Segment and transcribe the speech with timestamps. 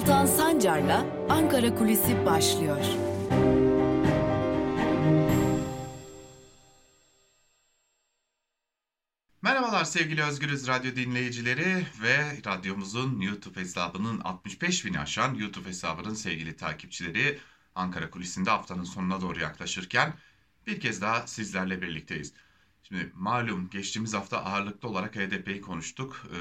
[0.00, 2.84] Altan Sancar'la Ankara Kulisi başlıyor.
[9.42, 16.56] Merhabalar sevgili Özgürüz Radyo dinleyicileri ve radyomuzun YouTube hesabının 65 bini aşan YouTube hesabının sevgili
[16.56, 17.38] takipçileri
[17.74, 20.14] Ankara Kulisi'nde haftanın sonuna doğru yaklaşırken
[20.66, 22.32] bir kez daha sizlerle birlikteyiz.
[22.82, 26.26] Şimdi malum geçtiğimiz hafta ağırlıklı olarak HDP'yi konuştuk.
[26.32, 26.36] Ee,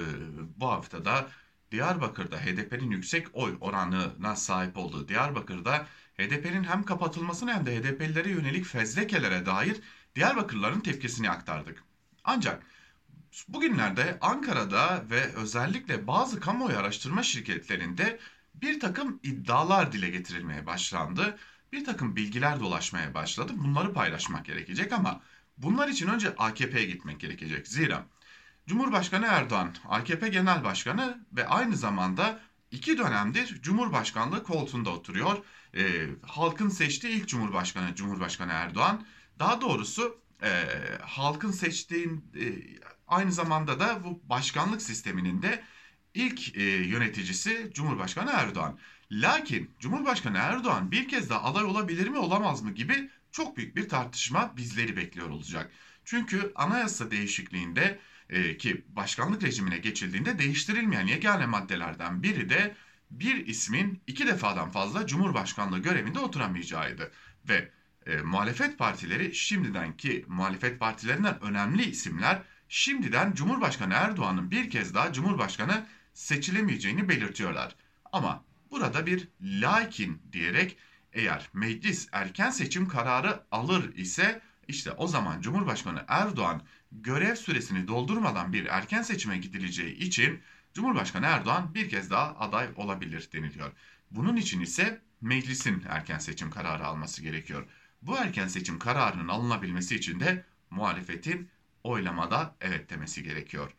[0.57, 1.29] bu hafta da
[1.71, 5.87] Diyarbakır'da HDP'nin yüksek oy oranına sahip olduğu Diyarbakır'da
[6.17, 9.77] HDP'nin hem kapatılmasına hem de HDP'lilere yönelik fezlekelere dair
[10.15, 11.83] Diyarbakırlıların tepkisini aktardık.
[12.23, 12.63] Ancak
[13.47, 18.19] bugünlerde Ankara'da ve özellikle bazı kamuoyu araştırma şirketlerinde
[18.53, 21.37] bir takım iddialar dile getirilmeye başlandı.
[21.71, 23.53] Bir takım bilgiler dolaşmaya başladı.
[23.55, 25.21] Bunları paylaşmak gerekecek ama
[25.57, 27.67] bunlar için önce AKP'ye gitmek gerekecek.
[27.67, 28.05] Zira
[28.69, 32.39] Cumhurbaşkanı Erdoğan, AKP Genel Başkanı ve aynı zamanda
[32.71, 35.37] iki dönemdir Cumhurbaşkanlığı koltuğunda oturuyor.
[35.75, 39.05] E, halkın seçtiği ilk Cumhurbaşkanı Cumhurbaşkanı Erdoğan.
[39.39, 40.49] Daha doğrusu e,
[41.01, 42.45] halkın seçtiğin e,
[43.07, 45.63] aynı zamanda da bu başkanlık sisteminin de
[46.13, 48.79] ilk e, yöneticisi Cumhurbaşkanı Erdoğan.
[49.11, 53.89] Lakin Cumhurbaşkanı Erdoğan bir kez daha aday olabilir mi olamaz mı gibi çok büyük bir
[53.89, 55.71] tartışma bizleri bekliyor olacak.
[56.05, 57.99] Çünkü anayasa değişikliğinde
[58.29, 62.75] e, ki başkanlık rejimine geçildiğinde değiştirilmeyen yegane maddelerden biri de
[63.11, 67.11] bir ismin iki defadan fazla Cumhurbaşkanlığı görevinde oturamayacağıydı.
[67.49, 67.71] Ve
[68.05, 75.13] e, muhalefet partileri şimdiden ki muhalefet partilerinden önemli isimler şimdiden Cumhurbaşkanı Erdoğan'ın bir kez daha
[75.13, 77.75] Cumhurbaşkanı seçilemeyeceğini belirtiyorlar.
[78.11, 80.77] Ama burada bir lakin diyerek
[81.13, 88.53] eğer meclis erken seçim kararı alır ise işte o zaman Cumhurbaşkanı Erdoğan görev süresini doldurmadan
[88.53, 90.41] bir erken seçime gidileceği için
[90.73, 93.71] Cumhurbaşkanı Erdoğan bir kez daha aday olabilir deniliyor.
[94.11, 97.65] Bunun için ise meclisin erken seçim kararı alması gerekiyor.
[98.01, 101.49] Bu erken seçim kararının alınabilmesi için de muhalefetin
[101.83, 103.71] oylamada evet demesi gerekiyor.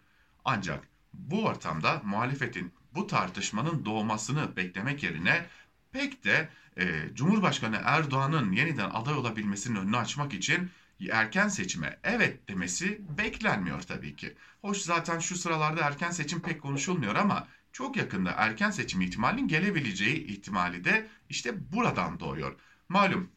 [0.44, 5.47] Ancak bu ortamda muhalefetin bu tartışmanın doğmasını beklemek yerine
[5.92, 10.71] pek de e, Cumhurbaşkanı Erdoğan'ın yeniden aday olabilmesinin önünü açmak için
[11.09, 14.34] erken seçime evet demesi beklenmiyor tabii ki.
[14.61, 20.27] Hoş zaten şu sıralarda erken seçim pek konuşulmuyor ama çok yakında erken seçim ihtimalinin gelebileceği
[20.27, 22.56] ihtimali de işte buradan doğuyor.
[22.89, 23.31] Malum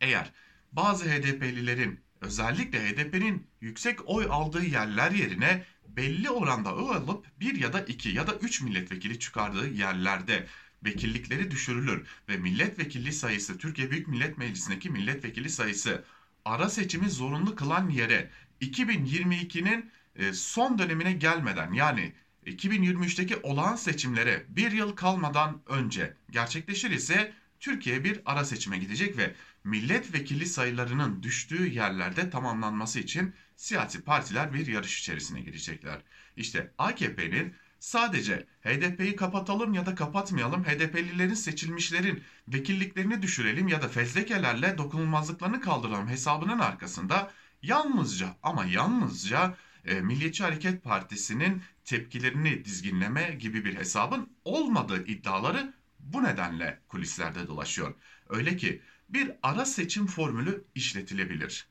[0.00, 0.32] eğer
[0.72, 7.72] bazı HDP'lilerin özellikle HDP'nin yüksek oy aldığı yerler yerine belli oranda oy alıp bir ya
[7.72, 10.46] da iki ya da üç milletvekili çıkardığı yerlerde
[10.84, 16.04] vekillikleri düşürülür ve milletvekili sayısı Türkiye Büyük Millet Meclisi'ndeki milletvekili sayısı
[16.44, 18.30] ara seçimi zorunlu kılan yere
[18.60, 22.12] 2022'nin e, son dönemine gelmeden yani
[22.46, 29.34] 2023'teki olağan seçimlere bir yıl kalmadan önce gerçekleşir ise Türkiye bir ara seçime gidecek ve
[29.64, 36.02] milletvekili sayılarının düştüğü yerlerde tamamlanması için siyasi partiler bir yarış içerisine girecekler.
[36.36, 44.78] İşte AKP'nin sadece HDP'yi kapatalım ya da kapatmayalım, HDP'lilerin seçilmişlerin vekilliklerini düşürelim ya da fezlekelerle
[44.78, 47.30] dokunulmazlıklarını kaldıralım hesabının arkasında
[47.62, 56.24] yalnızca ama yalnızca e, Milliyetçi Hareket Partisi'nin tepkilerini dizginleme gibi bir hesabın olmadığı iddiaları bu
[56.24, 57.94] nedenle kulislerde dolaşıyor.
[58.28, 61.66] Öyle ki bir ara seçim formülü işletilebilir.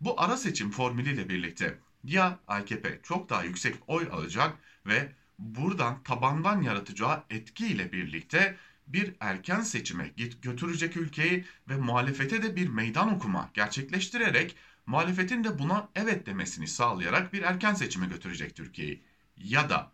[0.00, 6.62] Bu ara seçim formülüyle birlikte ya AKP çok daha yüksek oy alacak ve buradan tabandan
[6.62, 8.56] yaratacağı etkiyle birlikte
[8.86, 10.12] bir erken seçime
[10.42, 14.56] götürecek ülkeyi ve muhalefete de bir meydan okuma gerçekleştirerek
[14.86, 19.02] muhalefetin de buna evet demesini sağlayarak bir erken seçime götürecek Türkiye'yi.
[19.36, 19.92] Ya da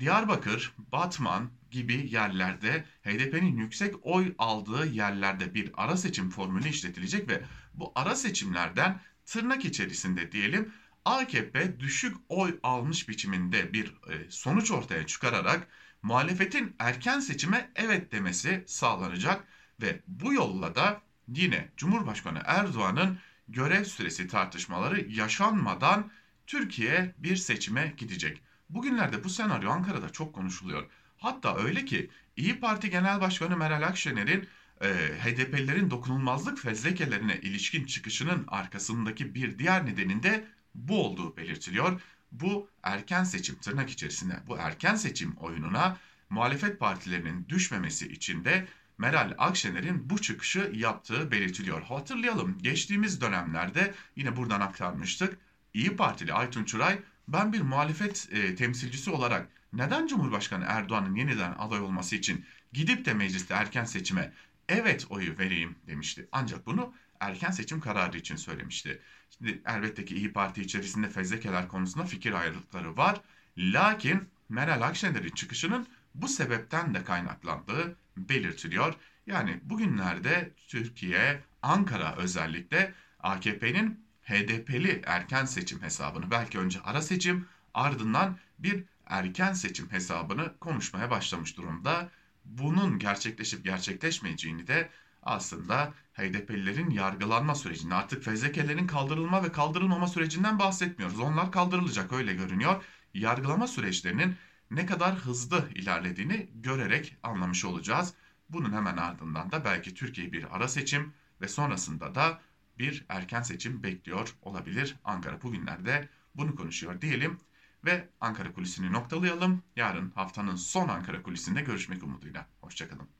[0.00, 7.42] Diyarbakır, Batman gibi yerlerde HDP'nin yüksek oy aldığı yerlerde bir ara seçim formülü işletilecek ve
[7.74, 10.72] bu ara seçimlerden tırnak içerisinde diyelim
[11.06, 15.68] AKP düşük oy almış biçiminde bir e, sonuç ortaya çıkararak
[16.02, 19.44] muhalefetin erken seçime evet demesi sağlanacak
[19.82, 23.18] ve bu yolla da yine Cumhurbaşkanı Erdoğan'ın
[23.48, 26.10] görev süresi tartışmaları yaşanmadan
[26.46, 28.42] Türkiye bir seçime gidecek.
[28.70, 30.86] Bugünlerde bu senaryo Ankara'da çok konuşuluyor.
[31.16, 34.48] Hatta öyle ki İyi Parti Genel Başkanı Meral Akşener'in
[34.80, 34.88] e,
[35.24, 42.00] HDP'lilerin dokunulmazlık fezlekelerine ilişkin çıkışının arkasındaki bir diğer nedenin de bu olduğu belirtiliyor.
[42.32, 45.96] Bu erken seçim tırnak içerisinde bu erken seçim oyununa
[46.30, 48.66] muhalefet partilerinin düşmemesi için de
[48.98, 51.82] Meral Akşener'in bu çıkışı yaptığı belirtiliyor.
[51.82, 55.38] Hatırlayalım geçtiğimiz dönemlerde yine buradan aktarmıştık.
[55.74, 61.80] İyi Partili Aytun Çıray ben bir muhalefet e, temsilcisi olarak neden Cumhurbaşkanı Erdoğan'ın yeniden aday
[61.80, 64.32] olması için gidip de mecliste erken seçime
[64.68, 66.28] evet oyu vereyim demişti.
[66.32, 69.02] Ancak bunu erken seçim kararı için söylemişti.
[69.30, 73.20] Şimdi elbette ki İyi Parti içerisinde fezlekeler konusunda fikir ayrılıkları var.
[73.58, 78.94] Lakin Meral Akşener'in çıkışının bu sebepten de kaynaklandığı belirtiliyor.
[79.26, 88.38] Yani bugünlerde Türkiye, Ankara özellikle AKP'nin HDP'li erken seçim hesabını belki önce ara seçim ardından
[88.58, 92.10] bir erken seçim hesabını konuşmaya başlamış durumda.
[92.44, 94.90] Bunun gerçekleşip gerçekleşmeyeceğini de
[95.26, 101.20] aslında HDP'lilerin yargılanma sürecinde artık fezlekelerin kaldırılma ve kaldırılmama sürecinden bahsetmiyoruz.
[101.20, 102.84] Onlar kaldırılacak öyle görünüyor.
[103.14, 104.36] Yargılama süreçlerinin
[104.70, 108.14] ne kadar hızlı ilerlediğini görerek anlamış olacağız.
[108.48, 112.40] Bunun hemen ardından da belki Türkiye bir ara seçim ve sonrasında da
[112.78, 114.96] bir erken seçim bekliyor olabilir.
[115.04, 117.38] Ankara bugünlerde bunu konuşuyor diyelim
[117.84, 119.62] ve Ankara kulisini noktalayalım.
[119.76, 122.46] Yarın haftanın son Ankara kulisinde görüşmek umuduyla.
[122.60, 123.15] Hoşçakalın.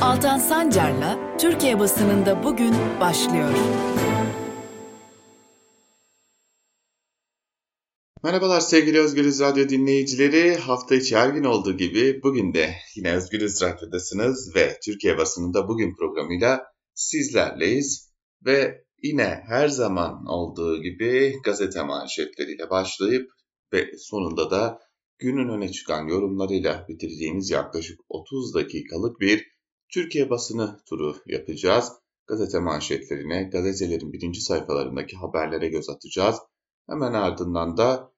[0.00, 3.50] Altan Sancar'la Türkiye basınında bugün başlıyor.
[8.22, 10.54] Merhabalar sevgili Özgürüz Radyo dinleyicileri.
[10.54, 15.96] Hafta içi her gün olduğu gibi bugün de yine Özgürüz Radyo'dasınız ve Türkiye basınında bugün
[15.96, 16.64] programıyla
[16.94, 18.12] sizlerleyiz.
[18.46, 23.30] Ve yine her zaman olduğu gibi gazete manşetleriyle başlayıp
[23.72, 24.85] ve sonunda da
[25.18, 29.46] günün öne çıkan yorumlarıyla bitireceğimiz yaklaşık 30 dakikalık bir
[29.92, 31.92] Türkiye basını turu yapacağız.
[32.26, 36.36] Gazete manşetlerine, gazetelerin birinci sayfalarındaki haberlere göz atacağız.
[36.88, 38.12] Hemen ardından da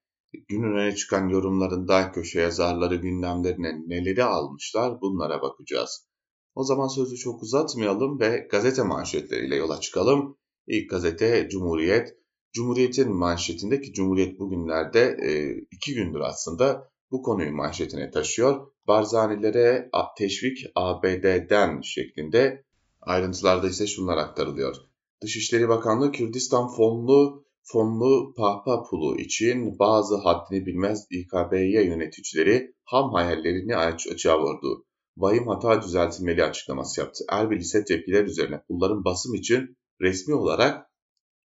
[0.48, 6.08] günün öne çıkan yorumlarında köşe yazarları gündemlerine neleri almışlar bunlara bakacağız.
[6.54, 10.38] O zaman sözü çok uzatmayalım ve gazete manşetleriyle yola çıkalım.
[10.66, 12.14] İlk gazete Cumhuriyet.
[12.58, 15.30] Cumhuriyet'in manşetindeki Cumhuriyet bugünlerde e,
[15.70, 18.66] iki gündür aslında bu konuyu manşetine taşıyor.
[18.86, 22.64] Barzanilere teşvik ABD'den şeklinde
[23.00, 24.76] ayrıntılarda ise şunlar aktarılıyor.
[25.22, 33.76] Dışişleri Bakanlığı Kürdistan fonlu fonlu pahpa pulu için bazı haddini bilmez İKB'ye yöneticileri ham hayallerini
[33.76, 34.84] açığa vurdu.
[35.16, 37.24] Vahim hata düzeltilmeli açıklaması yaptı.
[37.30, 40.87] Erbil ise tepkiler üzerine pulların basım için resmi olarak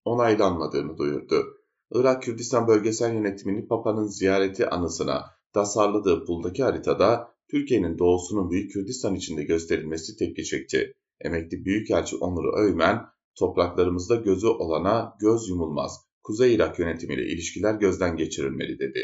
[0.04, 1.44] onaylanmadığını duyurdu.
[1.92, 9.44] Irak Kürdistan Bölgesel Yönetimini Papa'nın ziyareti anısına tasarladığı puldaki haritada Türkiye'nin doğusunun Büyük Kürdistan içinde
[9.44, 10.92] gösterilmesi tepki çekti.
[11.20, 13.00] Emekli Büyükelçi Onur Öymen,
[13.38, 16.00] topraklarımızda gözü olana göz yumulmaz.
[16.22, 19.00] Kuzey Irak yönetimiyle ilişkiler gözden geçirilmeli dedi.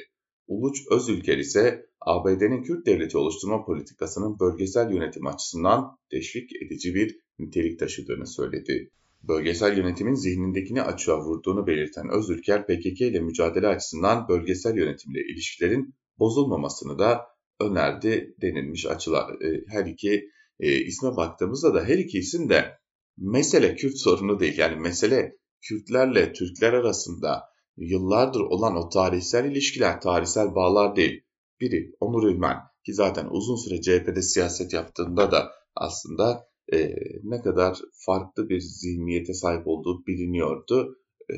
[0.47, 7.79] Uluç Özülker ise ABD'nin Kürt devleti oluşturma politikasının bölgesel yönetim açısından teşvik edici bir nitelik
[7.79, 8.91] taşıdığını söyledi.
[9.23, 16.99] Bölgesel yönetimin zihnindekini açığa vurduğunu belirten Özülker, PKK ile mücadele açısından bölgesel yönetimle ilişkilerin bozulmamasını
[16.99, 17.27] da
[17.61, 19.43] önerdi denilmiş açılar.
[19.43, 20.31] E, her iki
[20.61, 22.79] e, isme baktığımızda da her iki de
[23.19, 24.59] mesele Kürt sorunu değil.
[24.59, 27.43] Yani mesele Kürtlerle Türkler arasında
[27.77, 31.23] yıllardır olan o tarihsel ilişkiler, tarihsel bağlar değil.
[31.61, 32.57] Biri Onur Ülmen
[32.87, 39.35] ki zaten uzun süre CHP'de siyaset yaptığında da aslında e, ne kadar farklı bir zihniyete
[39.35, 40.99] sahip olduğu biliniyordu.
[41.29, 41.35] E,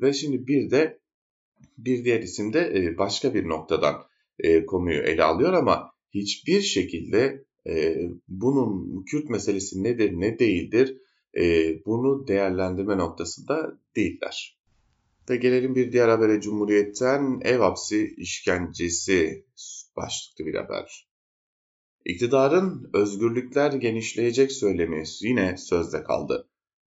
[0.00, 1.00] ve şimdi bir de
[1.78, 3.94] bir diğer isim de e, başka bir noktadan
[4.38, 7.96] e, konuyu ele alıyor ama hiçbir şekilde e,
[8.28, 10.96] bunun Kürt meselesi nedir ne değildir
[11.38, 14.58] e, bunu değerlendirme noktasında değiller.
[15.30, 19.44] Ve gelelim bir diğer habere Cumhuriyet'ten ev hapsi işkencesi
[19.96, 21.08] başlıklı bir haber.
[22.06, 26.48] İktidarın özgürlükler genişleyecek söylemi yine sözde kaldı.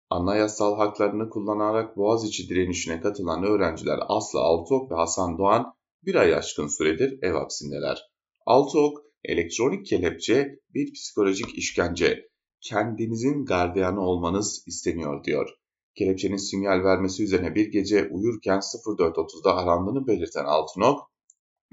[0.09, 5.73] Anayasal haklarını kullanarak Boğaziçi direnişine katılan öğrenciler Aslı Altok ve Hasan Doğan
[6.05, 8.01] bir ay aşkın süredir ev hapsindeler.
[8.45, 12.29] Altok, elektronik kelepçe bir psikolojik işkence.
[12.61, 15.49] Kendinizin gardiyanı olmanız isteniyor diyor.
[15.95, 21.11] Kelepçenin sinyal vermesi üzerine bir gece uyurken 04.30'da arandığını belirten Altınok,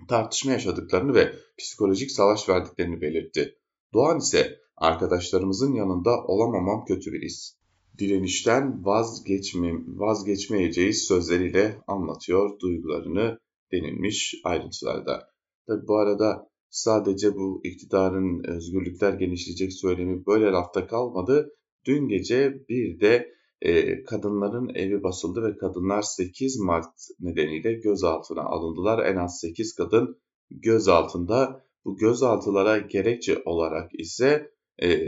[0.08, 3.58] tartışma yaşadıklarını ve psikolojik savaş verdiklerini belirtti.
[3.92, 7.56] Doğan ise arkadaşlarımızın yanında olamamam kötü bir his.
[7.98, 13.38] Direnişten vazgeçme, vazgeçmeyeceğiz sözleriyle anlatıyor duygularını
[13.72, 15.28] denilmiş ayrıntılarda.
[15.66, 21.50] Tabi bu arada sadece bu iktidarın özgürlükler genişleyecek söylemi böyle lafta kalmadı.
[21.86, 23.34] Dün gece bir de
[23.64, 29.06] e, kadınların evi basıldı ve kadınlar 8 Mart nedeniyle gözaltına alındılar.
[29.06, 31.64] En az 8 kadın gözaltında.
[31.85, 34.50] Bu gözaltılara gerekçe olarak ise
[34.83, 34.99] e,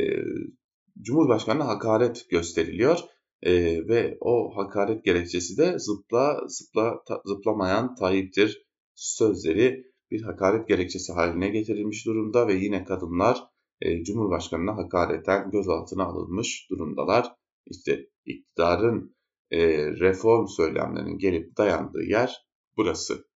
[1.03, 2.99] Cumhurbaşkanı'na hakaret gösteriliyor.
[3.43, 3.53] e,
[3.89, 11.49] ve o hakaret gerekçesi de zıpla, zıpla ta, zıplamayan Tayyip'tir sözleri bir hakaret gerekçesi haline
[11.49, 13.43] getirilmiş durumda ve yine kadınlar
[13.81, 17.33] e, Cumhurbaşkanı'na hakareten gözaltına alınmış durumdalar.
[17.67, 19.17] İşte iktidarın
[19.51, 22.47] e, reform söylemlerinin gelip dayandığı yer
[22.77, 23.29] burası.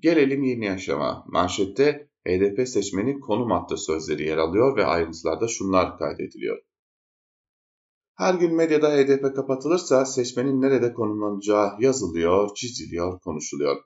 [0.00, 1.24] Gelelim yeni yaşama.
[1.28, 6.62] Manşette HDP seçmeni konum attı sözleri yer alıyor ve ayrıntılarda şunlar kaydediliyor.
[8.14, 13.76] Her gün medyada HDP kapatılırsa seçmenin nerede konumlanacağı yazılıyor, çiziliyor, konuşuluyor.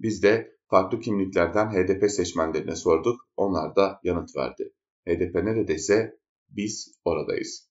[0.00, 4.72] Biz de farklı kimliklerden HDP seçmenlerine sorduk, onlar da yanıt verdi.
[5.08, 6.18] HDP neredeyse
[6.48, 7.70] biz oradayız.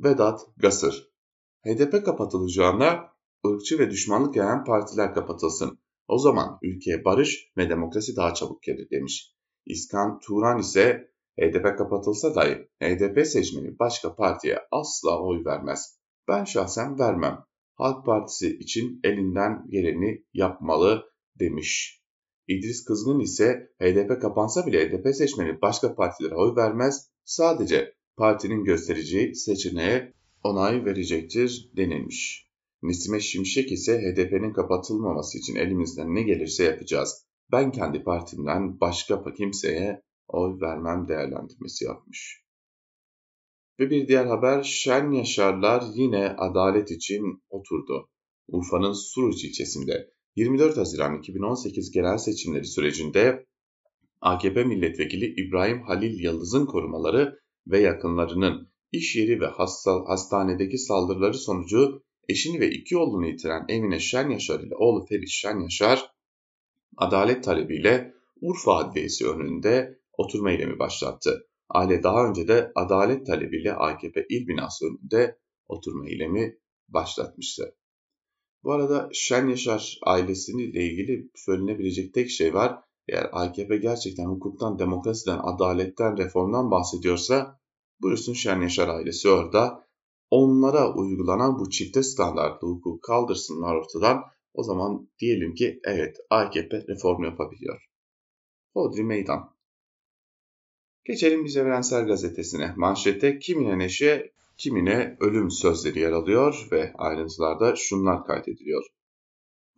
[0.00, 1.16] Vedat Gasır
[1.66, 3.12] HDP kapatılacağına
[3.46, 5.78] ırkçı ve düşmanlık yayan partiler kapatılsın.
[6.08, 9.36] O zaman ülkeye barış ve demokrasi daha çabuk gelir demiş.
[9.66, 11.10] İskan Turan ise
[11.40, 15.98] HDP kapatılsa dahi HDP seçmeni başka partiye asla oy vermez.
[16.28, 17.44] Ben şahsen vermem.
[17.74, 21.04] Halk Partisi için elinden geleni yapmalı
[21.40, 22.02] demiş.
[22.48, 27.10] İdris Kızgın ise HDP kapansa bile HDP seçmeni başka partilere oy vermez.
[27.24, 32.46] Sadece partinin göstereceği seçeneğe onay verecektir denilmiş.
[32.82, 37.26] Nesime Şimşek ise HDP'nin kapatılmaması için elimizden ne gelirse yapacağız.
[37.52, 42.42] Ben kendi partimden başka kimseye oy vermem değerlendirmesi yapmış.
[43.80, 48.08] Ve bir diğer haber Şen Yaşarlar yine adalet için oturdu.
[48.48, 53.46] Urfa'nın Suruç ilçesinde 24 Haziran 2018 genel seçimleri sürecinde
[54.20, 62.02] AKP milletvekili İbrahim Halil Yıldız'ın korumaları ve yakınlarının iş yeri ve hasta, hastanedeki saldırıları sonucu
[62.28, 66.10] eşini ve iki oğlunu yitiren Emine Şen Yaşar ile oğlu Ferit Şen Yaşar
[66.96, 71.48] adalet talebiyle Urfa Adliyesi önünde oturma eylemi başlattı.
[71.68, 76.58] Aile daha önce de adalet talebiyle AKP il binası önünde oturma eylemi
[76.88, 77.74] başlatmıştı.
[78.64, 82.85] Bu arada Şen Yaşar ailesiyle ilgili söylenebilecek tek şey var.
[83.08, 87.60] Eğer AKP gerçekten hukuktan, demokrasiden, adaletten, reformdan bahsediyorsa
[88.00, 89.86] buyursun Şen Yaşar ailesi orada.
[90.30, 94.24] Onlara uygulanan bu çifte standartlı hukuku kaldırsınlar ortadan.
[94.54, 97.86] O zaman diyelim ki evet AKP reform yapabiliyor.
[98.74, 99.56] Hodri meydan.
[101.04, 102.74] Geçelim Biz Evrensel Gazetesi'ne.
[102.76, 108.84] Manşette kimine neşe, kimine ölüm sözleri yer alıyor ve ayrıntılarda şunlar kaydediliyor.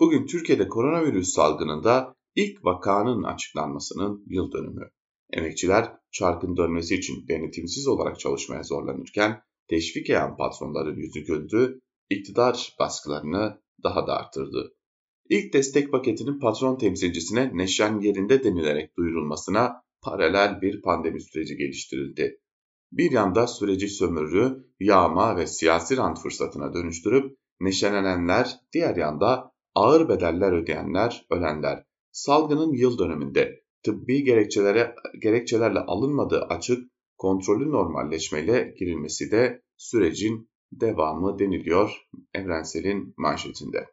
[0.00, 4.90] Bugün Türkiye'de koronavirüs salgınında ilk vakanın açıklanmasının yıl dönümü.
[5.33, 11.80] Emekçiler çarkın dönmesi için denetimsiz olarak çalışmaya zorlanırken teşvik eden patronların yüzü güldü,
[12.11, 14.75] iktidar baskılarını daha da arttırdı.
[15.28, 22.40] İlk destek paketinin patron temsilcisine neşen yerinde denilerek duyurulmasına paralel bir pandemi süreci geliştirildi.
[22.92, 30.52] Bir yanda süreci sömürü, yağma ve siyasi rant fırsatına dönüştürüp neşelenenler, diğer yanda ağır bedeller
[30.52, 31.88] ödeyenler, ölenler.
[32.19, 42.09] Salgının yıl döneminde tıbbi gerekçelere, gerekçelerle alınmadığı açık, kontrollü normalleşmeyle girilmesi de sürecin devamı deniliyor
[42.35, 43.87] Evrensel'in manşetinde.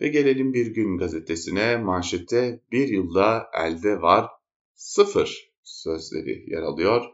[0.00, 4.30] Ve gelelim Bir Gün gazetesine manşette bir yılda elde var
[4.74, 7.04] sıfır sözleri yer alıyor.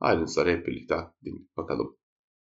[0.00, 0.96] Ayrıntıları hep birlikte
[1.56, 1.96] bakalım.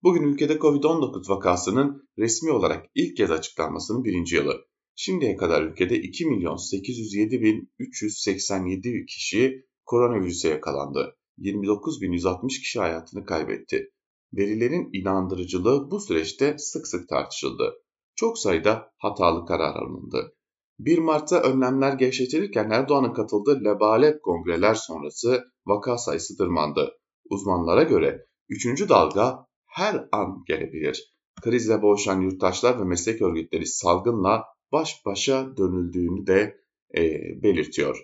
[0.03, 4.72] Bugün ülkede Covid-19 vakasının resmi olarak ilk kez açıklanmasının birinci yılı.
[4.95, 11.17] Şimdiye kadar ülkede 2 milyon 807 bin 387 kişi koronavirüse yakalandı.
[11.37, 13.91] 29.160 kişi hayatını kaybetti.
[14.33, 17.73] Verilerin inandırıcılığı bu süreçte sık sık tartışıldı.
[18.15, 20.35] Çok sayıda hatalı karar alındı.
[20.79, 26.91] 1 Mart'ta önlemler gevşetilirken Erdoğan'ın katıldığı lebalet kongreler sonrası vaka sayısı tırmandı.
[27.29, 28.89] Uzmanlara göre 3.
[28.89, 31.13] dalga her an gelebilir.
[31.41, 34.43] Krizle boğuşan yurttaşlar ve meslek örgütleri salgınla
[34.73, 36.57] baş başa dönüldüğünü de
[36.97, 37.01] e,
[37.43, 37.97] belirtiyor.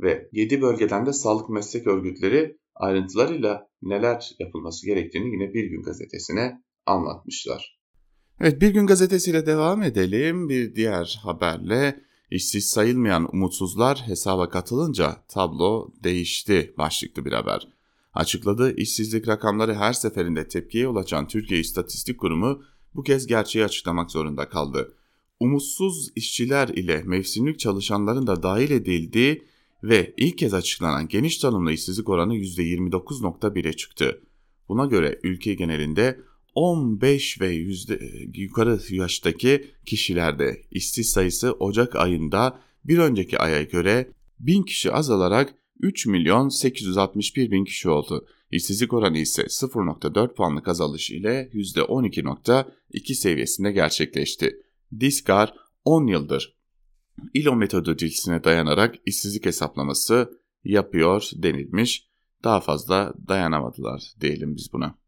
[0.00, 6.62] Ve 7 bölgeden de sağlık meslek örgütleri ayrıntılarıyla neler yapılması gerektiğini yine Bir Gün gazetesine
[6.86, 7.78] anlatmışlar.
[8.40, 10.48] Evet Bir Gün gazetesiyle devam edelim.
[10.48, 12.00] Bir diğer haberle
[12.30, 17.68] İşsiz sayılmayan umutsuzlar hesaba katılınca tablo değişti başlıklı bir haber.
[18.14, 22.62] Açıkladığı işsizlik rakamları her seferinde tepkiye yol açan Türkiye İstatistik Kurumu
[22.94, 24.96] bu kez gerçeği açıklamak zorunda kaldı.
[25.42, 29.42] Umutsuz işçiler ile mevsimlik çalışanların da dahil edildiği
[29.82, 34.22] ve ilk kez açıklanan geniş tanımlı işsizlik oranı %29.1'e çıktı.
[34.68, 36.20] Buna göre ülke genelinde
[36.54, 38.00] 15 ve yüzde,
[38.34, 46.06] yukarı yaştaki kişilerde işsiz sayısı Ocak ayında bir önceki aya göre 1000 kişi azalarak 3
[46.06, 48.26] milyon 861 bin kişi oldu.
[48.50, 54.58] İşsizlik oranı ise 0.4 puanlık azalış ile %12.2 seviyesinde gerçekleşti.
[55.00, 56.62] Diskar 10 yıldır
[57.34, 62.08] ILO metodolojisine dayanarak işsizlik hesaplaması yapıyor denilmiş.
[62.44, 64.98] Daha fazla dayanamadılar diyelim biz buna.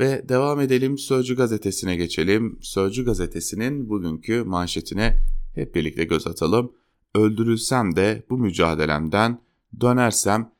[0.00, 2.58] Ve devam edelim Sözcü gazetesine geçelim.
[2.62, 5.16] Sözcü gazetesinin bugünkü manşetine
[5.54, 6.72] hep birlikte göz atalım.
[7.14, 9.40] Öldürülsem de bu mücadelemden
[9.80, 10.52] dönersem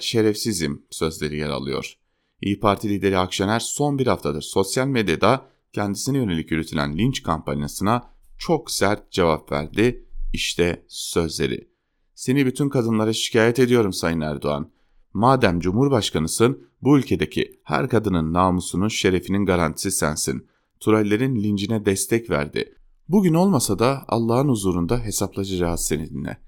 [0.00, 1.94] şerefsizim sözleri yer alıyor.
[2.40, 8.70] İyi Parti lideri Akşener son bir haftadır sosyal medyada kendisine yönelik yürütülen linç kampanyasına çok
[8.70, 10.06] sert cevap verdi.
[10.32, 11.70] İşte sözleri.
[12.14, 14.70] Seni bütün kadınlara şikayet ediyorum Sayın Erdoğan.
[15.12, 20.46] Madem Cumhurbaşkanısın, bu ülkedeki her kadının namusunun, şerefinin garantisi sensin.
[20.80, 22.74] Turallerin lincine destek verdi.
[23.08, 26.38] Bugün olmasa da Allah'ın huzurunda hesaplaşacağız seninle.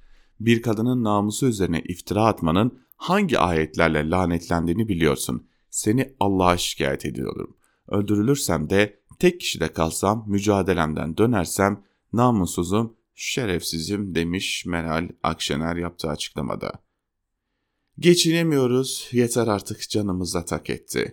[0.40, 5.46] Bir kadının namusu üzerine iftira atmanın hangi ayetlerle lanetlendiğini biliyorsun.
[5.70, 7.56] Seni Allah'a şikayet ediyorum.
[7.88, 16.72] Öldürülürsem de tek kişide kalsam, mücadelemden dönersem namussuzum, şerefsizim demiş Meral Akşener yaptığı açıklamada.
[17.98, 21.12] Geçinemiyoruz, yeter artık canımıza tak etti.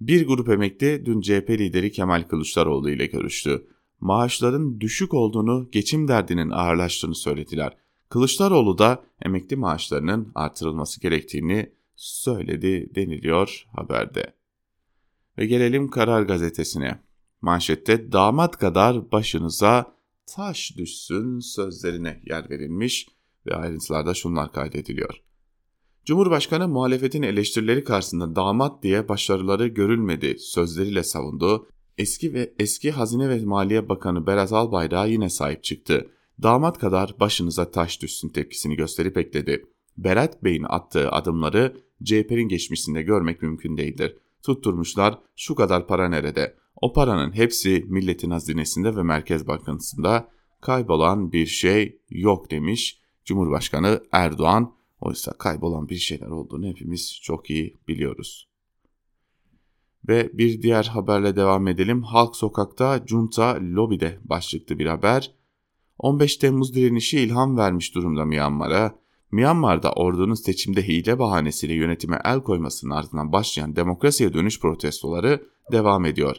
[0.00, 3.66] Bir grup emekli dün CHP lideri Kemal Kılıçdaroğlu ile görüştü.
[4.00, 7.76] Maaşların düşük olduğunu, geçim derdinin ağırlaştığını söylediler.
[8.08, 14.34] Kılıçdaroğlu da emekli maaşlarının artırılması gerektiğini söyledi deniliyor haberde.
[15.38, 17.09] Ve gelelim Karar Gazetesi'ne.
[17.42, 23.08] Manşette damat kadar başınıza taş düşsün sözlerine yer verilmiş
[23.46, 25.22] ve ayrıntılarda şunlar kaydediliyor.
[26.04, 31.68] Cumhurbaşkanı muhalefetin eleştirileri karşısında damat diye başarıları görülmedi sözleriyle savundu.
[31.98, 36.10] Eski ve eski Hazine ve Maliye Bakanı Berat Albayrak yine sahip çıktı.
[36.42, 39.66] Damat kadar başınıza taş düşsün tepkisini gösterip ekledi.
[39.96, 44.16] Berat Bey'in attığı adımları CHP'nin geçmişinde görmek mümkün değildir.
[44.42, 46.56] Tutturmuşlar şu kadar para nerede?
[46.80, 50.28] O paranın hepsi milletin hazinesinde ve Merkez Bankası'nda
[50.60, 54.74] kaybolan bir şey yok demiş Cumhurbaşkanı Erdoğan.
[55.00, 58.48] Oysa kaybolan bir şeyler olduğunu hepimiz çok iyi biliyoruz.
[60.08, 62.02] Ve bir diğer haberle devam edelim.
[62.02, 65.34] Halk sokakta, junta lobide başlıklı bir haber.
[65.98, 68.94] 15 Temmuz direnişi ilham vermiş durumda Myanmar'a.
[69.32, 76.36] Myanmar'da ordunun seçimde hile bahanesiyle yönetime el koymasının ardından başlayan demokrasiye dönüş protestoları devam ediyor.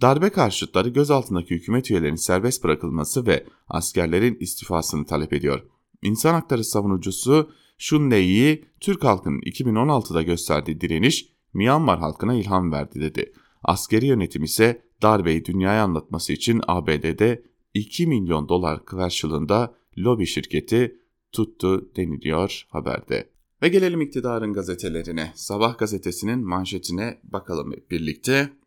[0.00, 5.62] Darbe karşıtları gözaltındaki hükümet üyelerinin serbest bırakılması ve askerlerin istifasını talep ediyor.
[6.02, 13.32] İnsan hakları savunucusu Shun Lei'yi Türk halkının 2016'da gösterdiği direniş Myanmar halkına ilham verdi dedi.
[13.62, 17.42] Askeri yönetim ise darbeyi dünyaya anlatması için ABD'de
[17.74, 20.96] 2 milyon dolar karşılığında lobi şirketi
[21.32, 23.30] tuttu deniliyor haberde.
[23.62, 25.32] Ve gelelim iktidarın gazetelerine.
[25.34, 28.57] Sabah gazetesinin manşetine bakalım birlikte.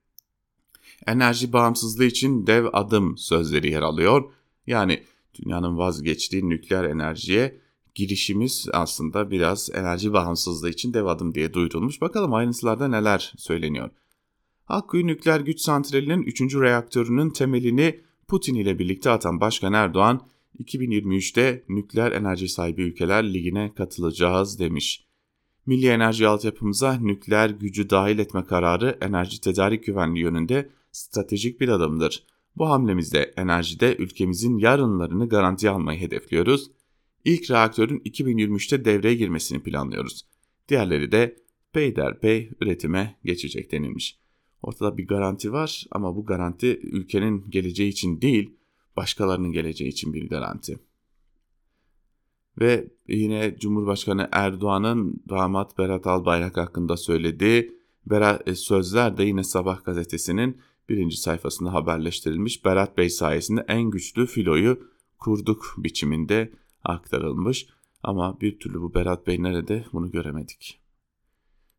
[1.08, 4.24] Enerji bağımsızlığı için dev adım sözleri yer alıyor.
[4.68, 7.62] Yani dünyanın vazgeçtiği nükleer enerjiye
[7.96, 12.02] girişimiz aslında biraz enerji bağımsızlığı için dev adım diye duyurulmuş.
[12.02, 13.90] Bakalım ayrıntılarda neler söyleniyor.
[14.68, 16.42] Akkuyu nükleer güç santralinin 3.
[16.42, 20.28] reaktörünün temelini Putin ile birlikte atan Başkan Erdoğan,
[20.60, 25.06] 2023'te nükleer enerji sahibi ülkeler ligine katılacağız demiş.
[25.66, 32.28] Milli enerji altyapımıza nükleer gücü dahil etme kararı enerji tedarik güvenliği yönünde stratejik bir adımdır.
[32.56, 36.72] Bu hamlemizde enerjide ülkemizin yarınlarını garantiye almayı hedefliyoruz.
[37.26, 40.22] İlk reaktörün 2023'te devreye girmesini planlıyoruz.
[40.70, 41.36] Diğerleri de
[41.74, 44.20] peyderpey üretime geçecek denilmiş.
[44.62, 48.58] Ortada bir garanti var ama bu garanti ülkenin geleceği için değil,
[48.98, 50.80] başkalarının geleceği için bir garanti.
[52.60, 57.82] Ve yine Cumhurbaşkanı Erdoğan'ın damat Berat Albayrak hakkında söylediği
[58.46, 62.66] e, sözler de yine Sabah gazetesinin birinci sayfasında haberleştirilmiş.
[62.66, 64.80] Berat Bey sayesinde en güçlü filoyu
[65.20, 66.52] kurduk biçiminde
[66.84, 67.68] aktarılmış.
[68.04, 70.82] Ama bir türlü bu Berat Bey nerede bunu göremedik.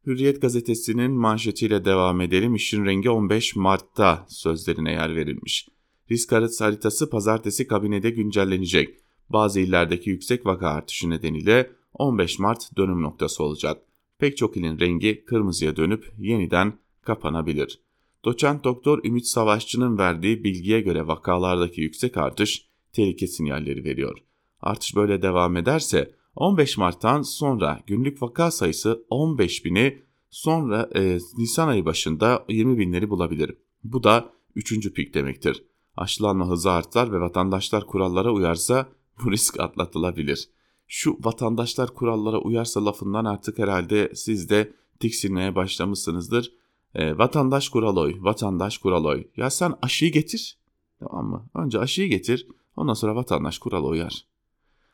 [0.06, 2.54] Hürriyet gazetesinin manşetiyle devam edelim.
[2.54, 5.68] İşin rengi 15 Mart'ta sözlerine yer verilmiş.
[6.10, 8.98] Risk haritası pazartesi kabinede güncellenecek.
[9.30, 13.82] Bazı illerdeki yüksek vaka artışı nedeniyle 15 Mart dönüm noktası olacak.
[14.18, 17.80] Pek çok ilin rengi kırmızıya dönüp yeniden kapanabilir.
[18.24, 24.18] Doçent Doktor Ümit Savaşçı'nın verdiği bilgiye göre vakalardaki yüksek artış tehlike sinyalleri veriyor.
[24.60, 31.68] Artış böyle devam ederse 15 Mart'tan sonra günlük vaka sayısı 15 bini sonra e, Nisan
[31.68, 33.56] ayı başında 20 binleri bulabilir.
[33.84, 34.92] Bu da 3.
[34.92, 35.64] pik demektir.
[35.96, 38.88] Aşılanma hızı artar ve vatandaşlar kurallara uyarsa
[39.24, 40.48] bu risk atlatılabilir.
[40.86, 46.52] Şu vatandaşlar kurallara uyarsa lafından artık herhalde siz de tiksinmeye başlamışsınızdır.
[46.94, 49.24] E, vatandaş kural oy, vatandaş kural oy.
[49.36, 50.58] Ya sen aşıyı getir.
[51.00, 51.46] Tamam mı?
[51.54, 52.46] Önce aşıyı getir.
[52.76, 54.26] Ondan sonra vatandaş kural uyar.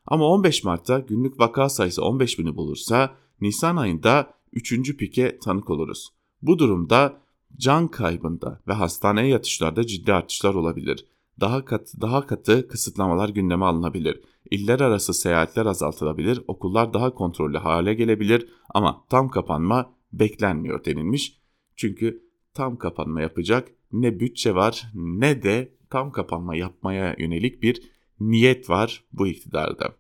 [0.06, 4.96] Ama 15 Mart'ta günlük vaka sayısı 15 bini bulursa Nisan ayında 3.
[4.96, 6.08] pike tanık oluruz.
[6.42, 7.20] Bu durumda
[7.56, 11.06] can kaybında ve hastaneye yatışlarda ciddi artışlar olabilir.
[11.40, 14.20] Daha katı, daha katı kısıtlamalar gündeme alınabilir.
[14.50, 21.37] İller arası seyahatler azaltılabilir, okullar daha kontrollü hale gelebilir ama tam kapanma beklenmiyor denilmiş.
[21.78, 22.22] Çünkü
[22.54, 27.82] tam kapanma yapacak ne bütçe var ne de tam kapanma yapmaya yönelik bir
[28.20, 29.94] niyet var bu iktidarda.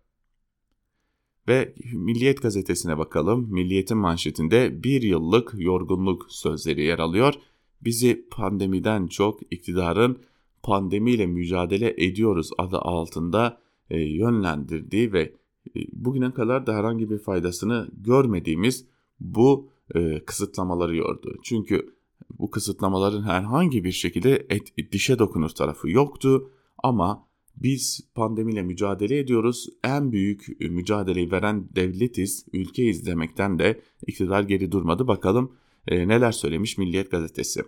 [1.48, 3.52] Ve Milliyet gazetesine bakalım.
[3.52, 7.34] Milliyet'in manşetinde bir yıllık yorgunluk sözleri yer alıyor.
[7.80, 10.18] Bizi pandemiden çok iktidarın
[10.62, 13.60] pandemiyle mücadele ediyoruz adı altında
[13.90, 18.86] e, yönlendirdiği ve e, bugüne kadar da herhangi bir faydasını görmediğimiz
[19.20, 21.36] bu e, kısıtlamaları yordu.
[21.42, 21.98] Çünkü
[22.38, 26.50] bu kısıtlamaların herhangi bir şekilde et, dişe dokunur tarafı yoktu
[26.82, 29.68] ama biz pandemiyle mücadele ediyoruz.
[29.84, 35.08] En büyük mücadeleyi veren devletiz, ülkeyiz demekten de iktidar geri durmadı.
[35.08, 35.52] Bakalım
[35.86, 37.64] e, neler söylemiş Milliyet gazetesi.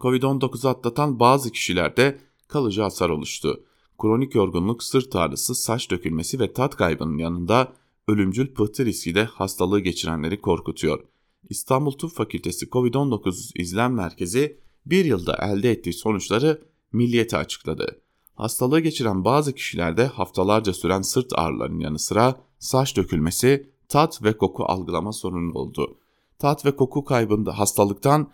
[0.00, 2.18] Covid-19'u atlatan bazı kişilerde
[2.48, 3.64] kalıcı hasar oluştu.
[4.02, 7.72] Kronik yorgunluk, sırt ağrısı, saç dökülmesi ve tat kaybının yanında
[8.08, 11.04] ölümcül pıhtı riski de hastalığı geçirenleri korkutuyor.
[11.50, 18.00] İstanbul Tıp Fakültesi COVID-19 İzlem Merkezi bir yılda elde ettiği sonuçları milliyete açıkladı.
[18.34, 24.64] Hastalığı geçiren bazı kişilerde haftalarca süren sırt ağrılarının yanı sıra saç dökülmesi, tat ve koku
[24.64, 25.98] algılama sorunu oldu.
[26.38, 28.30] Tat ve koku kaybında hastalıktan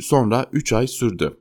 [0.00, 1.40] sonra 3 ay sürdü.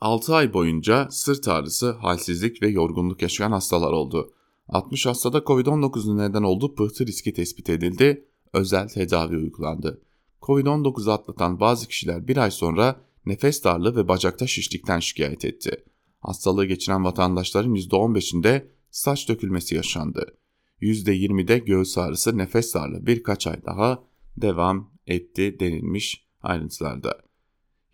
[0.00, 4.32] 6 ay boyunca sırt ağrısı, halsizlik ve yorgunluk yaşayan hastalar oldu.
[4.68, 10.00] 60 hastada COVID-19'un neden olduğu pıhtı riski tespit edildi, özel tedavi uygulandı.
[10.42, 15.84] Covid-19 atlatan bazı kişiler bir ay sonra nefes darlığı ve bacakta şişlikten şikayet etti.
[16.20, 20.38] Hastalığı geçiren vatandaşların %15'inde saç dökülmesi yaşandı.
[20.80, 24.04] %20'de göğüs ağrısı, nefes darlığı birkaç ay daha
[24.36, 27.18] devam etti denilmiş ayrıntılarda.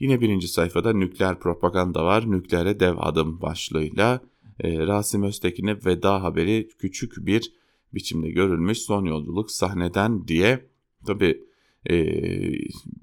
[0.00, 2.30] Yine birinci sayfada nükleer propaganda var.
[2.30, 4.20] Nükleere dev adım başlığıyla
[4.60, 7.52] e, Rasim Öztekin'e veda haberi küçük bir
[7.94, 8.78] biçimde görülmüş.
[8.78, 10.68] Son yolculuk sahneden diye
[11.06, 11.44] tabi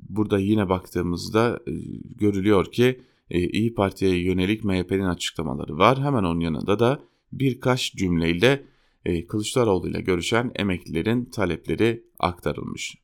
[0.10, 1.72] burada yine baktığımızda e,
[2.16, 6.00] görülüyor ki e, İyi Parti'ye yönelik MHP'nin açıklamaları var.
[6.00, 8.66] Hemen onun yanında da birkaç cümleyle
[9.06, 12.96] e, Kılıçdaroğlu ile görüşen emeklilerin talepleri aktarılmış.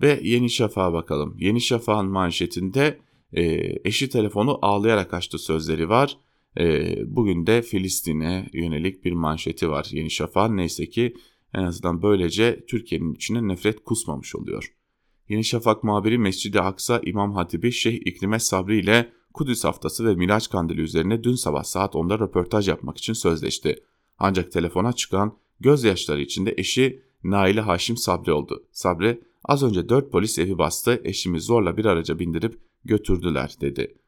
[0.00, 1.36] Ve Yeni Şafak'a bakalım.
[1.38, 2.98] Yeni Şafak'ın manşetinde
[3.84, 6.18] eşi telefonu ağlayarak açtı sözleri var.
[7.06, 10.56] Bugün de Filistin'e yönelik bir manşeti var Yeni Şafak'ın.
[10.56, 11.14] Neyse ki
[11.56, 14.72] en azından böylece Türkiye'nin içine nefret kusmamış oluyor.
[15.28, 20.50] Yeni Şafak muhabiri Mescid-i Aksa İmam Hatibi Şeyh İkrime Sabri ile Kudüs haftası ve Miraç
[20.50, 23.76] Kandili üzerine dün sabah saat 10'da röportaj yapmak için sözleşti.
[24.18, 28.66] Ancak telefona çıkan gözyaşları içinde eşi Naile Haşim Sabri oldu.
[28.72, 33.98] Sabri az önce dört polis evi bastı eşimi zorla bir araca bindirip götürdüler dedi.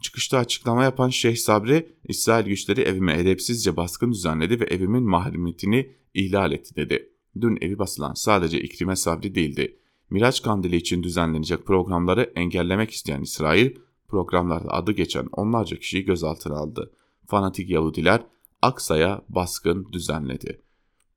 [0.00, 6.52] Çıkışta açıklama yapan Şeyh Sabri, İsrail güçleri evime edepsizce baskın düzenledi ve evimin mahremiyetini ihlal
[6.52, 7.12] etti dedi.
[7.40, 9.76] Dün evi basılan sadece İkrime Sabri değildi.
[10.10, 13.76] Miraç Kandili için düzenlenecek programları engellemek isteyen İsrail,
[14.08, 16.92] programlarda adı geçen onlarca kişiyi gözaltına aldı.
[17.26, 18.22] Fanatik Yahudiler
[18.62, 20.62] Aksa'ya baskın düzenledi.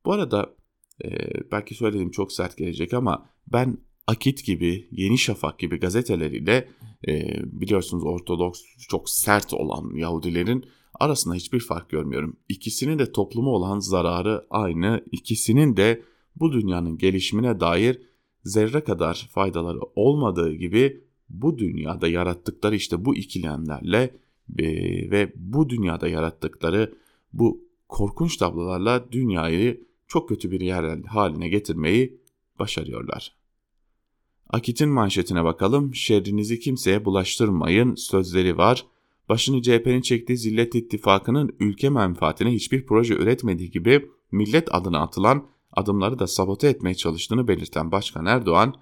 [0.06, 0.56] Bu arada
[1.04, 1.10] e,
[1.52, 6.70] belki söylediğim çok sert gelecek ama ben Akit gibi, Yeni Şafak gibi gazeteleriyle
[7.08, 10.66] e, biliyorsunuz Ortodoks çok sert olan Yahudilerin
[11.00, 12.38] arasında hiçbir fark görmüyorum.
[12.50, 16.04] İkisinin de topluma olan zararı aynı, ikisinin de
[16.36, 18.02] bu dünyanın gelişimine dair
[18.44, 24.16] zerre kadar faydaları olmadığı gibi bu dünyada yarattıkları işte bu ikilemlerle
[24.60, 24.66] e,
[25.12, 26.96] ve bu dünyada yarattıkları
[27.34, 32.22] bu korkunç tablolarla dünyayı çok kötü bir yer haline getirmeyi
[32.60, 33.43] başarıyorlar.
[34.50, 35.96] Akit'in manşetine bakalım.
[35.96, 38.86] Şerrinizi kimseye bulaştırmayın sözleri var.
[39.30, 46.20] Başını CHP'nin çektiği Zillet İttifakı'nın ülke menfaatine hiçbir proje üretmediği gibi millet adına atılan adımları
[46.20, 48.76] da sabote etmeye çalıştığını belirten Başkan Erdoğan,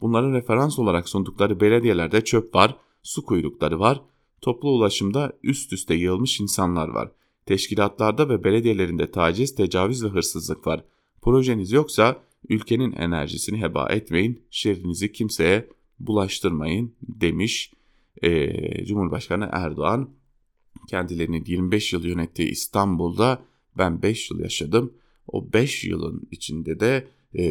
[0.00, 4.02] bunların referans olarak sundukları belediyelerde çöp var, su kuyrukları var,
[4.40, 7.10] toplu ulaşımda üst üste yığılmış insanlar var.
[7.46, 10.84] Teşkilatlarda ve belediyelerinde taciz, tecavüz ve hırsızlık var.
[11.22, 15.68] Projeniz yoksa ülkenin enerjisini heba etmeyin, şehrinizi kimseye
[15.98, 17.72] bulaştırmayın demiş
[18.22, 20.10] e, Cumhurbaşkanı Erdoğan.
[20.88, 23.42] Kendilerinin 25 yıl yönettiği İstanbul'da
[23.78, 24.92] ben 5 yıl yaşadım.
[25.28, 27.44] o 5 yılın içinde de e,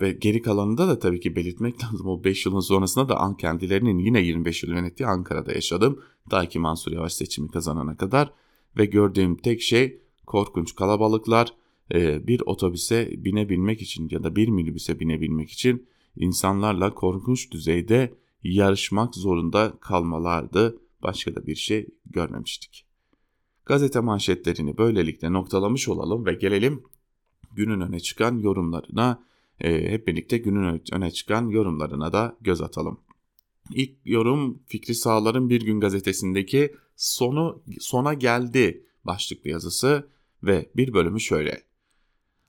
[0.00, 2.06] ve geri kalanında da tabii ki belirtmek lazım.
[2.06, 6.00] O 5 yılın sonrasında da kendilerinin yine 25 yıl yönettiği Ankara'da yaşadım.
[6.30, 8.32] Ta ki Mansur Yavaş seçimi kazanana kadar.
[8.78, 11.54] Ve gördüğüm tek şey korkunç kalabalıklar.
[12.00, 19.72] Bir otobüse binebilmek için ya da bir minibüse binebilmek için insanlarla korkunç düzeyde yarışmak zorunda
[19.80, 20.78] kalmalardı.
[21.02, 22.86] Başka da bir şey görmemiştik.
[23.66, 26.82] Gazete manşetlerini böylelikle noktalamış olalım ve gelelim
[27.52, 29.22] günün öne çıkan yorumlarına.
[29.58, 33.00] Hep birlikte günün öne çıkan yorumlarına da göz atalım.
[33.74, 40.08] İlk yorum Fikri Sağlar'ın Bir Gün gazetesindeki sonu sona geldi başlıklı yazısı
[40.42, 41.71] ve bir bölümü şöyle.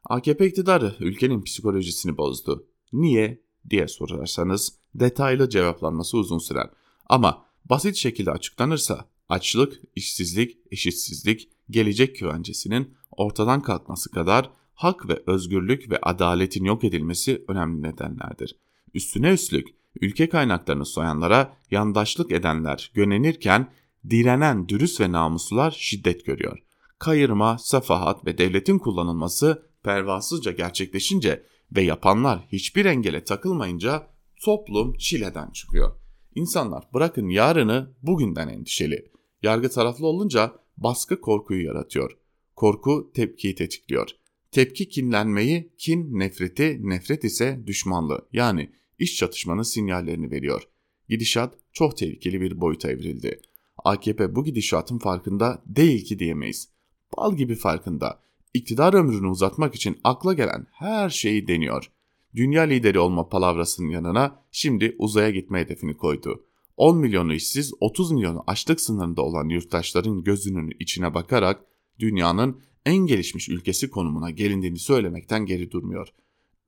[0.06, 2.68] AKP iktidarı ülkenin psikolojisini bozdu.
[2.94, 6.70] Niye diye sorarsanız detaylı cevaplanması uzun sürer.
[7.06, 15.92] Ama basit şekilde açıklanırsa açlık, işsizlik, eşitsizlik, gelecek güvencesinin ortadan kalkması kadar hak ve özgürlük
[15.92, 18.56] ve adaletin yok edilmesi önemli nedenlerdir.
[18.94, 19.68] Üstüne üstlük
[20.02, 23.72] ülke kaynaklarını soyanlara yandaşlık edenler gönenirken
[24.10, 26.60] direnen dürüst ve namuslular şiddet görüyor.
[27.00, 31.43] Kayırma, safahat ve devletin kullanılması pervasızca gerçekleşince
[31.76, 34.08] ve yapanlar hiçbir engele takılmayınca
[34.41, 35.96] toplum çileden çıkıyor.
[36.36, 39.12] İnsanlar bırakın yarını bugünden endişeli.
[39.41, 42.17] Yargı taraflı olunca baskı korkuyu yaratıyor.
[42.56, 44.10] Korku tepkiyi tetikliyor.
[44.52, 50.63] Tepki kinlenmeyi, kin nefreti, nefret ise düşmanlığı yani iş çatışmanın sinyallerini veriyor.
[51.10, 53.41] Gidişat çok tehlikeli bir boyuta evrildi.
[53.84, 56.69] AKP bu gidişatın farkında değil ki diyemeyiz.
[57.17, 58.19] Bal gibi farkında.
[58.54, 61.92] İktidar ömrünü uzatmak için akla gelen her şeyi deniyor.
[62.36, 66.46] Dünya lideri olma palavrasının yanına şimdi uzaya gitme hedefini koydu.
[66.78, 71.66] 10 milyonu işsiz, 30 milyonu açlık sınırında olan yurttaşların gözünün içine bakarak
[72.00, 76.08] dünyanın en gelişmiş ülkesi konumuna gelindiğini söylemekten geri durmuyor.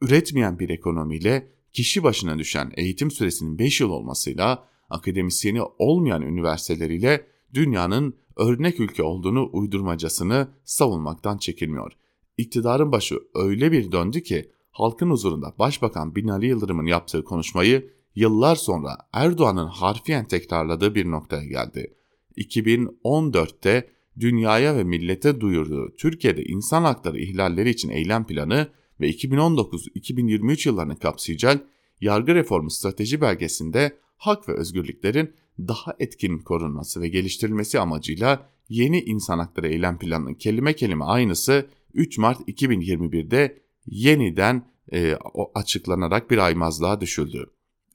[0.02, 8.16] Üretmeyen bir ekonomiyle kişi başına düşen eğitim süresinin 5 yıl olmasıyla akademisyeni olmayan üniversiteleriyle dünyanın
[8.38, 11.92] örnek ülke olduğunu uydurmacasını savunmaktan çekilmiyor.
[12.38, 18.98] İktidarın başı öyle bir döndü ki halkın huzurunda Başbakan Binali Yıldırım'ın yaptığı konuşmayı yıllar sonra
[19.14, 21.96] Erdoğan'ın harfiyen tekrarladığı bir noktaya geldi.
[22.38, 28.68] 2014'te dünyaya ve millete duyurduğu Türkiye'de insan hakları ihlalleri için eylem planı
[29.00, 31.68] ve 2019-2023 yıllarını kapsayacak
[32.02, 39.40] yargı reformu strateji belgesinde hak ve özgürlüklerin daha etkin korunması ve geliştirilmesi amacıyla yeni insan
[39.40, 45.18] hakları eylem planının kelime kelime aynısı 3 Mart 2021'de yeniden e,
[45.56, 47.46] açıklanarak bir aymazlığa düşüldü.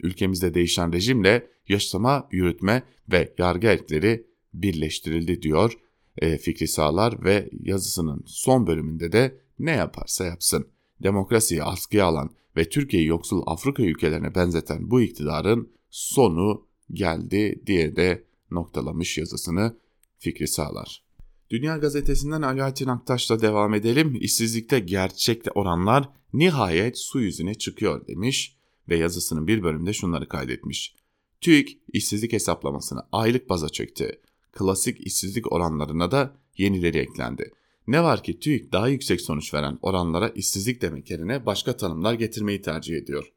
[0.03, 5.73] Ülkemizde değişen rejimle yaşama, yürütme ve yargı erkleri birleştirildi diyor
[6.18, 10.68] e, Fikri Sağlar ve yazısının son bölümünde de ne yaparsa yapsın.
[11.03, 18.24] Demokrasiyi askıya alan ve Türkiye'yi yoksul Afrika ülkelerine benzeten bu iktidarın sonu geldi diye de
[18.50, 19.76] noktalamış yazısını
[20.18, 21.05] Fikri Sağlar.
[21.50, 24.18] Dünya Gazetesi'nden Alaaddin Aktaş'la devam edelim.
[24.20, 28.57] İşsizlikte gerçekte oranlar nihayet su yüzüne çıkıyor demiş
[28.88, 30.94] ve yazısının bir bölümde şunları kaydetmiş.
[31.40, 34.20] TÜİK işsizlik hesaplamasını aylık baza çöktü.
[34.53, 37.53] Klasik işsizlik oranlarına da yenileri eklendi.
[37.87, 42.62] Ne var ki TÜİK daha yüksek sonuç veren oranlara işsizlik demek yerine başka tanımlar getirmeyi
[42.62, 43.33] tercih ediyor.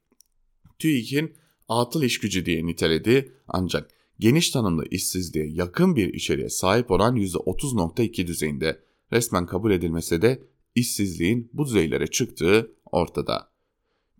[0.79, 1.33] TÜİK'in
[1.69, 8.27] atıl iş gücü diye niteledi ancak geniş tanımlı işsizliğe yakın bir içeriğe sahip oran %30.2
[8.27, 10.43] düzeyinde resmen kabul edilmese de
[10.75, 13.53] işsizliğin bu düzeylere çıktığı ortada.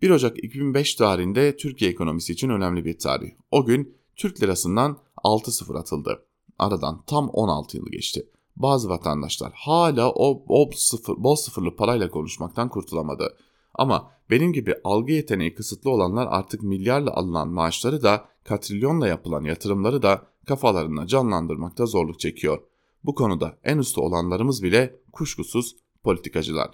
[0.02, 3.30] 1 Ocak 2005 tarihinde Türkiye ekonomisi için önemli bir tarih.
[3.50, 6.26] O gün Türk lirasından 6-0 atıldı.
[6.58, 8.28] Aradan tam 16 yıl geçti.
[8.56, 13.36] Bazı vatandaşlar hala o bol, sıfır, bol sıfırlı parayla konuşmaktan kurtulamadı.
[13.74, 20.02] Ama benim gibi algı yeteneği kısıtlı olanlar artık milyarla alınan maaşları da katrilyonla yapılan yatırımları
[20.02, 22.62] da kafalarına canlandırmakta zorluk çekiyor.
[23.04, 26.70] Bu konuda en usta olanlarımız bile kuşkusuz politikacılar.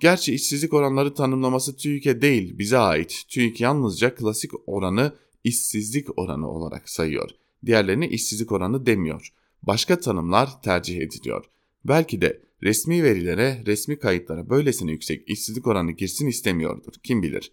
[0.00, 3.24] Gerçi işsizlik oranları tanımlaması TÜİK'e değil bize ait.
[3.28, 5.12] TÜİK yalnızca klasik oranı
[5.44, 7.30] işsizlik oranı olarak sayıyor.
[7.66, 9.32] Diğerlerini işsizlik oranı demiyor.
[9.62, 11.44] Başka tanımlar tercih ediliyor.
[11.84, 16.92] Belki de resmi verilere, resmi kayıtlara böylesine yüksek işsizlik oranı girsin istemiyordur.
[17.02, 17.52] Kim bilir.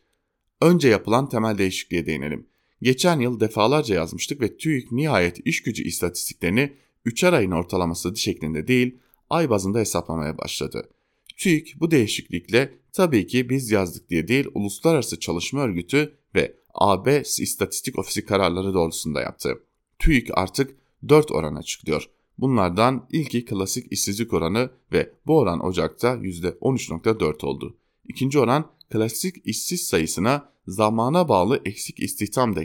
[0.62, 2.48] Önce yapılan temel değişikliğe değinelim.
[2.82, 6.74] Geçen yıl defalarca yazmıştık ve TÜİK nihayet iş gücü istatistiklerini
[7.06, 10.90] 3'er ayın ortalaması şeklinde değil, ay bazında hesaplamaya başladı.
[11.38, 18.00] TÜİK bu değişiklikle tabii ki biz yazdık diye değil, Uluslararası Çalışma Örgütü ve AB İstatistik
[18.00, 19.64] Ofisi kararları doğrultusunda yaptı.
[20.00, 20.76] TÜİK artık
[21.10, 22.10] 4 oran açıklıyor.
[22.42, 27.78] Bunlardan ilki klasik işsizlik oranı ve bu oran Ocak'ta %13.4 oldu.
[28.08, 32.62] İkinci oran klasik işsiz sayısına zamana bağlı eksik istihdam da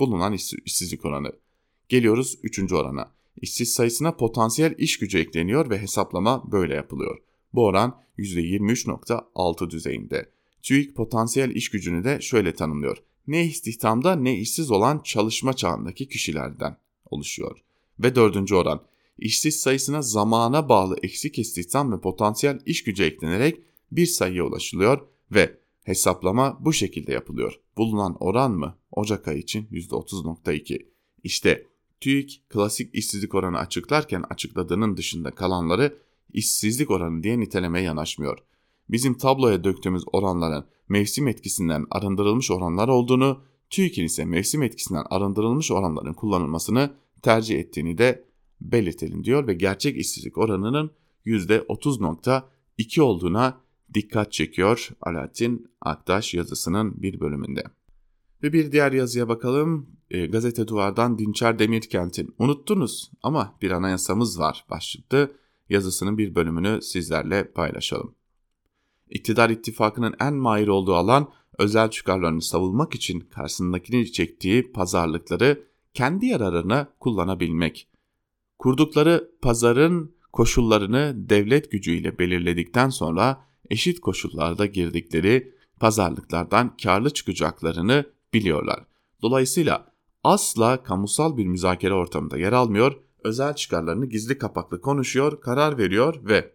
[0.00, 0.32] bulunan
[0.64, 1.32] işsizlik oranı.
[1.88, 3.12] Geliyoruz üçüncü orana.
[3.40, 7.18] İşsiz sayısına potansiyel iş gücü ekleniyor ve hesaplama böyle yapılıyor.
[7.54, 10.30] Bu oran %23.6 düzeyinde.
[10.62, 12.96] TÜİK potansiyel iş gücünü de şöyle tanımlıyor.
[13.26, 16.76] Ne istihdamda ne işsiz olan çalışma çağındaki kişilerden
[17.10, 17.58] oluşuyor.
[17.98, 18.82] Ve dördüncü oran
[19.18, 23.60] işsiz sayısına zamana bağlı eksik istihdam ve potansiyel iş gücü eklenerek
[23.92, 25.00] bir sayıya ulaşılıyor
[25.30, 27.60] ve hesaplama bu şekilde yapılıyor.
[27.76, 28.78] Bulunan oran mı?
[28.90, 30.86] Ocak ayı için %30.2.
[31.24, 31.66] İşte
[32.00, 35.98] TÜİK klasik işsizlik oranı açıklarken açıkladığının dışında kalanları
[36.32, 38.38] işsizlik oranı diye nitelemeye yanaşmıyor.
[38.90, 46.14] Bizim tabloya döktüğümüz oranların mevsim etkisinden arındırılmış oranlar olduğunu, TÜİK'in ise mevsim etkisinden arındırılmış oranların
[46.14, 46.90] kullanılmasını
[47.22, 48.27] tercih ettiğini de
[48.60, 50.90] belirtelim diyor ve gerçek işsizlik oranının
[51.26, 53.60] %30.2 olduğuna
[53.94, 57.62] dikkat çekiyor Alaaddin Aktaş yazısının bir bölümünde.
[58.42, 59.98] Ve bir diğer yazıya bakalım.
[60.10, 65.32] E, Gazete Duvar'dan Dinçer Demirkent'in unuttunuz ama bir anayasamız var başlıklı
[65.68, 68.14] yazısının bir bölümünü sizlerle paylaşalım.
[69.10, 76.88] İktidar ittifakının en mahir olduğu alan özel çıkarlarını savunmak için karşısındakini çektiği pazarlıkları kendi yararına
[77.00, 77.88] kullanabilmek.
[78.58, 88.84] Kurdukları pazarın koşullarını devlet gücüyle belirledikten sonra eşit koşullarda girdikleri pazarlıklardan karlı çıkacaklarını biliyorlar.
[89.22, 89.92] Dolayısıyla
[90.24, 96.52] asla kamusal bir müzakere ortamında yer almıyor, özel çıkarlarını gizli kapaklı konuşuyor, karar veriyor ve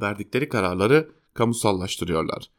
[0.00, 2.50] verdikleri kararları kamusallaştırıyorlar.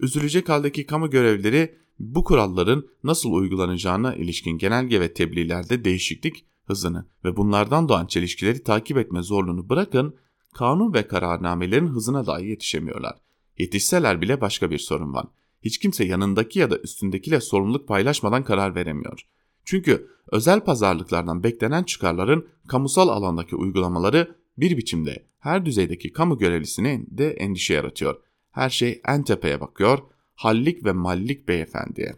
[0.00, 7.36] Üzülecek haldeki kamu görevlileri bu kuralların nasıl uygulanacağına ilişkin genelge ve tebliğlerde değişiklik hızını ve
[7.36, 10.16] bunlardan doğan çelişkileri takip etme zorluğunu bırakın,
[10.54, 13.16] kanun ve kararnamelerin hızına dahi yetişemiyorlar.
[13.58, 15.26] Yetişseler bile başka bir sorun var.
[15.62, 19.20] Hiç kimse yanındaki ya da üstündekiyle sorumluluk paylaşmadan karar veremiyor.
[19.64, 27.30] Çünkü özel pazarlıklardan beklenen çıkarların kamusal alandaki uygulamaları bir biçimde her düzeydeki kamu görevlisine de
[27.30, 28.22] endişe yaratıyor.
[28.50, 29.98] Her şey en tepeye bakıyor,
[30.34, 32.16] hallik ve mallik beyefendiye.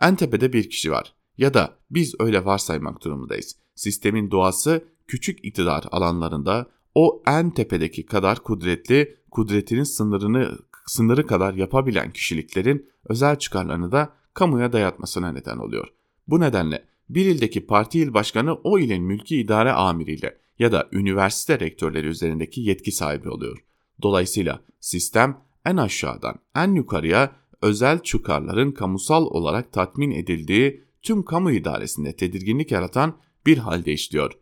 [0.00, 3.56] En tepede bir kişi var ya da biz öyle varsaymak durumundayız.
[3.74, 12.12] Sistemin doğası küçük iktidar alanlarında o en tepedeki kadar kudretli, kudretinin sınırını sınırı kadar yapabilen
[12.12, 15.88] kişiliklerin özel çıkarlarını da kamuya dayatmasına neden oluyor.
[16.28, 21.60] Bu nedenle bir ildeki parti il başkanı o ilin mülki idare amiriyle ya da üniversite
[21.60, 23.64] rektörleri üzerindeki yetki sahibi oluyor.
[24.02, 32.16] Dolayısıyla sistem en aşağıdan en yukarıya özel çıkarların kamusal olarak tatmin edildiği tüm kamu idaresinde
[32.16, 33.16] tedirginlik yaratan
[33.46, 34.32] bir halde işliyor.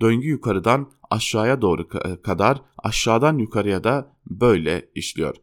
[0.00, 1.88] Döngü yukarıdan aşağıya doğru
[2.22, 5.36] kadar aşağıdan yukarıya da böyle işliyor.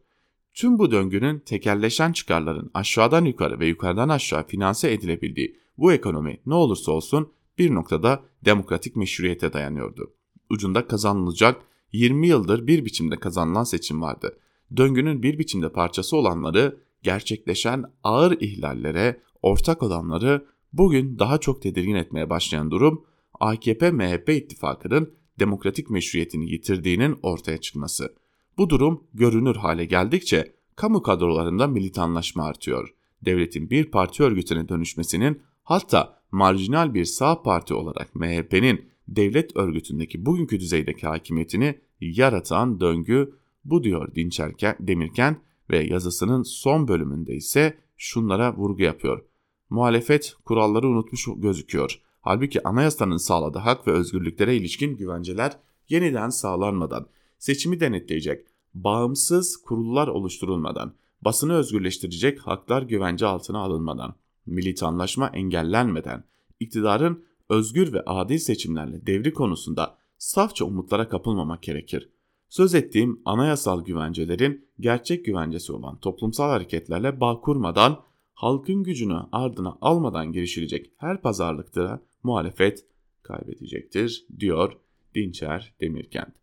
[0.54, 6.54] Tüm bu döngünün tekerleşen çıkarların aşağıdan yukarı ve yukarıdan aşağı finanse edilebildiği bu ekonomi ne
[6.54, 10.14] olursa olsun bir noktada demokratik meşruiyete dayanıyordu.
[10.50, 14.38] Ucunda kazanılacak 20 yıldır bir biçimde kazanılan seçim vardı.
[14.76, 22.30] Döngünün bir biçimde parçası olanları gerçekleşen ağır ihlallere ortak olanları bugün daha çok tedirgin etmeye
[22.30, 23.04] başlayan durum
[23.40, 28.14] AKP-MHP ittifakının demokratik meşruiyetini yitirdiğinin ortaya çıkması.
[28.58, 32.94] Bu durum görünür hale geldikçe kamu kadrolarında militanlaşma artıyor.
[33.24, 40.60] Devletin bir parti örgütüne dönüşmesinin hatta marjinal bir sağ parti olarak MHP'nin devlet örgütündeki bugünkü
[40.60, 48.82] düzeydeki hakimiyetini yaratan döngü bu diyor Dinçer Demirken ve yazısının son bölümünde ise şunlara vurgu
[48.82, 49.24] yapıyor.
[49.72, 52.00] Muhalefet kuralları unutmuş gözüküyor.
[52.20, 55.58] Halbuki anayasanın sağladığı hak ve özgürlüklere ilişkin güvenceler
[55.88, 57.06] yeniden sağlanmadan
[57.38, 64.14] seçimi denetleyecek bağımsız kurullar oluşturulmadan, basını özgürleştirecek haklar güvence altına alınmadan,
[64.46, 66.24] militanlaşma engellenmeden,
[66.60, 72.08] iktidarın özgür ve adil seçimlerle devri konusunda safça umutlara kapılmamak gerekir.
[72.48, 78.11] Söz ettiğim anayasal güvencelerin gerçek güvencesi olan toplumsal hareketlerle bağ kurmadan,
[78.42, 82.86] halkın gücünü ardına almadan girişilecek her pazarlıkta muhalefet
[83.22, 84.72] kaybedecektir, diyor
[85.14, 86.34] Dinçer Demirkent.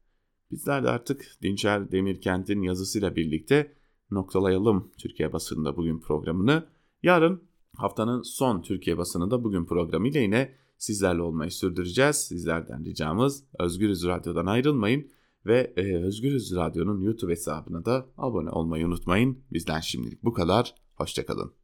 [0.52, 3.74] Bizler de artık Dinçer Demirkent'in yazısıyla birlikte
[4.12, 6.68] noktalayalım Türkiye basınında bugün programını.
[7.04, 7.44] Yarın
[7.78, 12.16] haftanın son Türkiye basınında bugün programıyla yine sizlerle olmayı sürdüreceğiz.
[12.16, 15.10] Sizlerden ricamız Özgürüz Radyo'dan ayrılmayın
[15.46, 19.40] ve e, Özgürüz Radyo'nun YouTube hesabına da abone olmayı unutmayın.
[19.54, 20.76] Bizden şimdilik bu kadar.
[20.96, 21.59] Hoşçakalın.